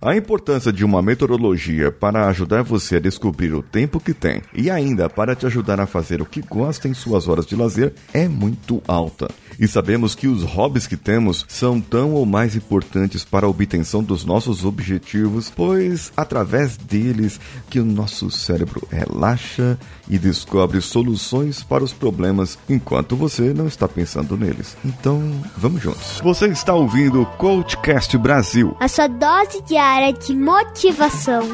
[0.00, 4.70] A importância de uma metodologia para ajudar você a descobrir o tempo que tem e
[4.70, 8.28] ainda para te ajudar a fazer o que gosta em suas horas de lazer é
[8.28, 9.28] muito alta.
[9.58, 14.00] E sabemos que os hobbies que temos são tão ou mais importantes para a obtenção
[14.00, 19.76] dos nossos objetivos, pois através deles que o nosso cérebro relaxa
[20.08, 24.76] e descobre soluções para os problemas enquanto você não está pensando neles.
[24.84, 25.20] Então,
[25.56, 26.20] vamos juntos.
[26.22, 28.76] Você está ouvindo o Coachcast Brasil.
[28.78, 31.48] A sua dose diária de motivação.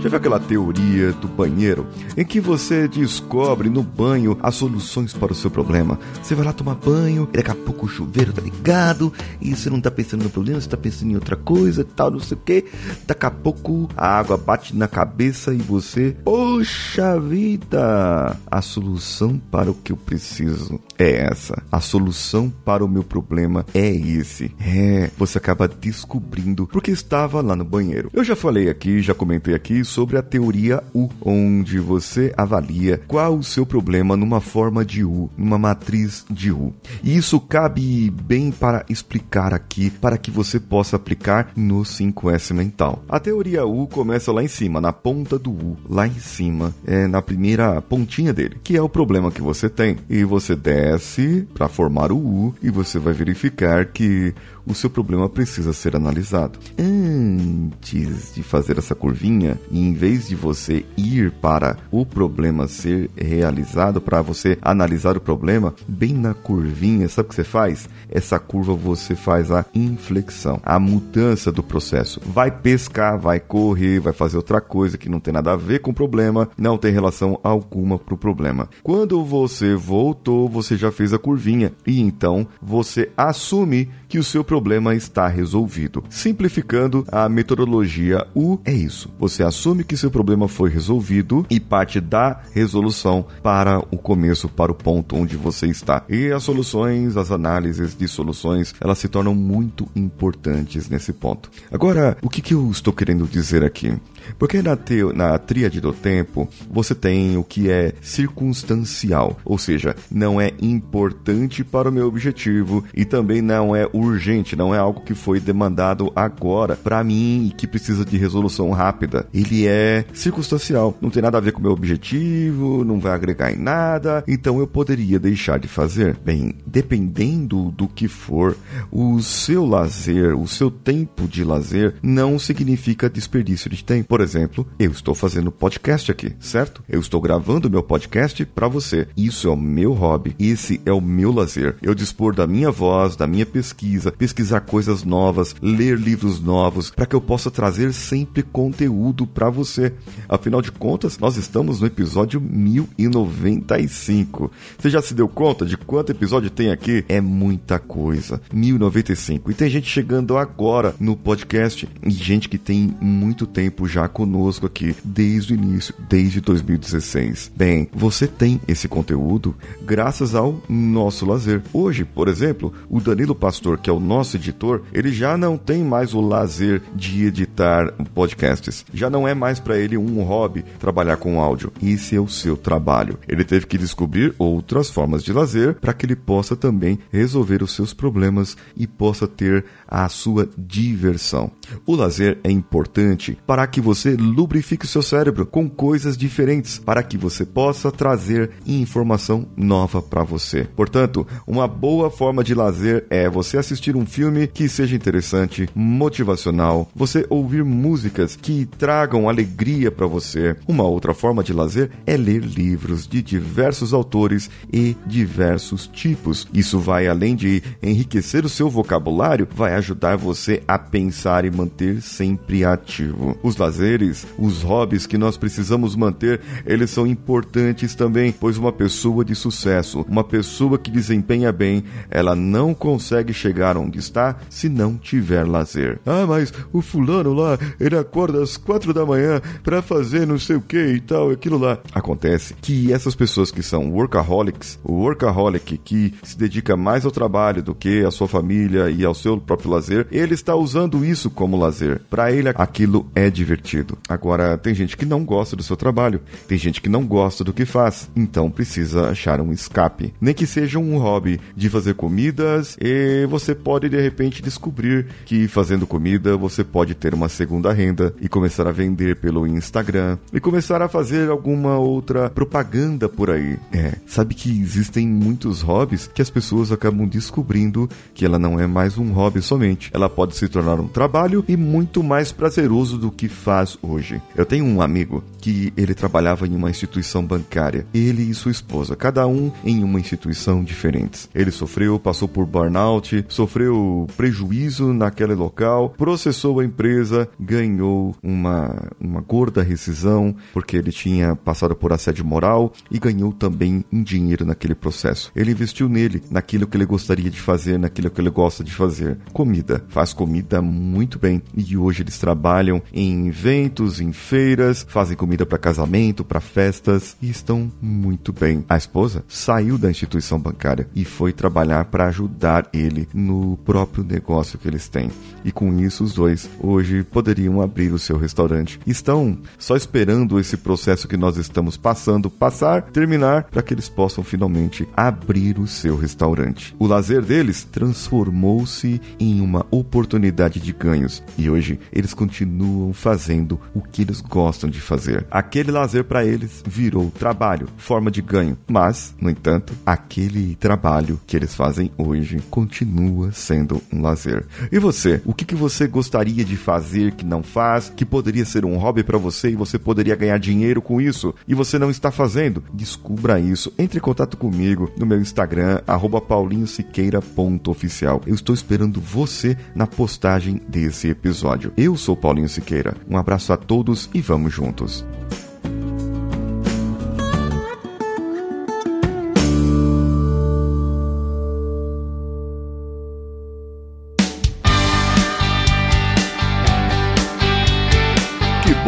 [0.00, 1.86] Já viu aquela teoria do banheiro
[2.16, 5.98] em que você descobre no banho as soluções para o seu problema?
[6.22, 9.68] Você vai lá tomar banho, e daqui a pouco o chuveiro tá ligado e você
[9.68, 12.40] não tá pensando no problema, você tá pensando em outra coisa, tal, não sei o
[12.40, 12.64] que.
[13.06, 19.70] Daqui a pouco a água bate na cabeça e você, poxa vida, a solução para
[19.70, 21.62] o que eu preciso é essa.
[21.70, 24.50] A solução para o meu problema é esse.
[24.58, 28.10] É, você acaba descobrindo porque estava lá no banheiro.
[28.14, 33.36] Eu já falei aqui, já comentei aqui sobre a teoria U, onde você avalia qual
[33.36, 36.72] o seu problema numa forma de U, numa matriz de U.
[37.02, 43.02] E isso cabe bem para explicar aqui, para que você possa aplicar no 5S mental.
[43.08, 47.06] A teoria U começa lá em cima, na ponta do U, lá em cima, é
[47.06, 49.96] na primeira pontinha dele, que é o problema que você tem.
[50.08, 54.32] E você desce para formar o U e você vai verificar que
[54.70, 56.58] o seu problema precisa ser analisado.
[56.78, 63.10] Antes de fazer essa curvinha, e em vez de você ir para o problema ser
[63.16, 67.88] realizado, para você analisar o problema, bem na curvinha, sabe o que você faz?
[68.08, 72.20] Essa curva você faz a inflexão, a mudança do processo.
[72.24, 75.90] Vai pescar, vai correr, vai fazer outra coisa que não tem nada a ver com
[75.90, 78.68] o problema, não tem relação alguma para o problema.
[78.82, 84.42] Quando você voltou, você já fez a curvinha e então você assume que o seu
[84.42, 84.59] problema
[84.94, 86.04] está resolvido.
[86.08, 89.10] Simplificando, a metodologia U é isso.
[89.18, 94.72] Você assume que seu problema foi resolvido e parte da resolução para o começo, para
[94.72, 96.04] o ponto onde você está.
[96.08, 101.50] E as soluções, as análises de soluções, elas se tornam muito importantes nesse ponto.
[101.70, 103.94] Agora, o que, que eu estou querendo dizer aqui?
[104.38, 109.94] Porque na, te, na tríade do tempo, você tem o que é circunstancial, ou seja,
[110.10, 115.00] não é importante para o meu objetivo e também não é urgente, não é algo
[115.00, 119.26] que foi demandado agora para mim e que precisa de resolução rápida.
[119.32, 123.52] Ele é circunstancial, não tem nada a ver com o meu objetivo, não vai agregar
[123.52, 126.16] em nada, então eu poderia deixar de fazer.
[126.24, 128.56] Bem, dependendo do que for,
[128.90, 134.08] o seu lazer, o seu tempo de lazer não significa desperdício de tempo.
[134.08, 136.82] Por exemplo, eu estou fazendo podcast aqui, certo?
[136.88, 139.06] Eu estou gravando meu podcast para você.
[139.16, 141.76] Isso é o meu hobby, esse é o meu lazer.
[141.82, 147.04] Eu dispor da minha voz, da minha pesquisa, pesquisar coisas novas, ler livros novos, para
[147.04, 149.92] que eu possa trazer sempre conteúdo para você.
[150.28, 154.52] Afinal de contas, nós estamos no episódio 1095.
[154.78, 157.04] Você já se deu conta de quanto episódio tem aqui?
[157.08, 158.40] É muita coisa.
[158.52, 159.50] 1095.
[159.50, 164.66] E tem gente chegando agora no podcast e gente que tem muito tempo já conosco
[164.66, 167.50] aqui desde o início, desde 2016.
[167.56, 171.60] Bem, você tem esse conteúdo graças ao nosso lazer.
[171.72, 175.82] Hoje, por exemplo, o Danilo Pastor, que é o nosso editor, ele já não tem
[175.82, 178.84] mais o lazer de editar podcasts.
[178.92, 181.72] Já não é mais para ele um hobby trabalhar com áudio.
[181.82, 183.18] Esse é o seu trabalho.
[183.28, 187.74] Ele teve que descobrir outras formas de lazer para que ele possa também resolver os
[187.74, 191.50] seus problemas e possa ter a sua diversão.
[191.86, 197.02] O lazer é importante para que você lubrifique o seu cérebro com coisas diferentes, para
[197.02, 200.68] que você possa trazer informação nova para você.
[200.76, 206.90] Portanto, uma boa forma de lazer é você assistir um filme que seja interessante, motivacional,
[206.94, 210.56] você ouvir músicas que tragam alegria para você.
[210.66, 216.48] Uma outra forma de lazer é ler livros de diversos autores e diversos tipos.
[216.52, 222.02] Isso vai além de enriquecer o seu vocabulário, vai ajudar você a pensar e manter
[222.02, 223.38] sempre ativo.
[223.44, 229.24] Os lazeres, os hobbies que nós precisamos manter, eles são importantes também, pois uma pessoa
[229.24, 234.96] de sucesso, uma pessoa que desempenha bem, ela não consegue chegar onde está se não
[234.96, 236.00] tiver lazer.
[236.04, 240.56] Ah, mas o fulano lá, ele acorda às quatro da manhã para fazer não sei
[240.56, 241.78] o que e tal, aquilo lá.
[241.94, 247.62] Acontece que essas pessoas que são workaholics, o workaholic que se dedica mais ao trabalho
[247.62, 251.58] do que à sua família e ao seu próprio lazer, ele está usando isso como
[251.58, 252.00] lazer.
[252.08, 253.98] Para ele aquilo é divertido.
[254.08, 257.52] Agora tem gente que não gosta do seu trabalho, tem gente que não gosta do
[257.52, 260.14] que faz, então precisa achar um escape.
[260.20, 265.48] Nem que seja um hobby de fazer comidas e você pode de repente descobrir que
[265.48, 270.40] fazendo comida você pode ter uma segunda renda e começar a vender pelo Instagram e
[270.40, 273.58] começar a fazer alguma outra propaganda por aí.
[273.72, 278.66] É, sabe que existem muitos hobbies que as pessoas acabam descobrindo que ela não é
[278.66, 279.90] mais um hobby somente.
[279.92, 284.20] Ela pode se tornar um trabalho e muito mais prazeroso do que faz hoje.
[284.36, 287.86] Eu tenho um amigo que ele trabalhava em uma instituição bancária.
[287.92, 291.28] Ele e sua esposa, cada um em uma instituição diferente.
[291.34, 293.76] Ele sofreu, passou por burnout, sofreu
[294.16, 301.74] prejuízo naquele local, processou a empresa, ganhou uma, uma gorda rescisão porque ele tinha passado
[301.74, 305.30] por assédio moral e ganhou também em dinheiro naquele processo.
[305.34, 309.18] Ele investiu nele, naquilo que ele gostaria de fazer, naquilo que ele gosta de fazer.
[309.32, 309.84] Comida.
[309.88, 311.42] Faz comida muito bem.
[311.56, 317.30] E hoje eles trabalham em eventos, em feiras, fazem comida para casamento, para festas e
[317.30, 318.64] estão muito bem.
[318.68, 324.58] A esposa saiu da instituição bancária e foi trabalhar para ajudar ele no próprio negócio
[324.58, 325.12] que eles têm.
[325.44, 328.80] E com isso, os dois hoje poderiam abrir o seu restaurante.
[328.84, 334.24] Estão só esperando esse processo que nós estamos passando passar, terminar, para que eles possam
[334.24, 336.74] finalmente abrir o seu restaurante.
[336.80, 343.80] O lazer deles transformou-se em uma oportunidade de ganhos e hoje eles continuam fazendo o
[343.80, 345.24] que eles gostam de fazer.
[345.30, 351.36] Aquele lazer para eles virou trabalho, forma de ganho, mas, no entanto, aquele trabalho que
[351.36, 353.49] eles fazem hoje continua sendo
[353.92, 354.46] um lazer.
[354.70, 358.64] E você, o que, que você gostaria de fazer que não faz, que poderia ser
[358.64, 362.10] um hobby para você e você poderia ganhar dinheiro com isso e você não está
[362.10, 362.62] fazendo?
[362.72, 363.72] Descubra isso.
[363.78, 365.80] Entre em contato comigo no meu Instagram,
[366.28, 368.20] paulinhosiqueira.oficial.
[368.26, 371.72] Eu estou esperando você na postagem desse episódio.
[371.76, 372.96] Eu sou Paulinho Siqueira.
[373.08, 375.04] Um abraço a todos e vamos juntos.